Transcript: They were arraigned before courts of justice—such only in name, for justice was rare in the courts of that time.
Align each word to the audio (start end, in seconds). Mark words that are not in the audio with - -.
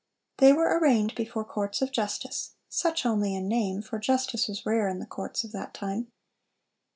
They 0.39 0.51
were 0.51 0.79
arraigned 0.79 1.13
before 1.13 1.45
courts 1.45 1.79
of 1.79 1.91
justice—such 1.91 3.05
only 3.05 3.35
in 3.35 3.47
name, 3.47 3.83
for 3.83 3.99
justice 3.99 4.47
was 4.47 4.65
rare 4.65 4.87
in 4.87 4.97
the 4.97 5.05
courts 5.05 5.43
of 5.43 5.51
that 5.51 5.75
time. 5.75 6.11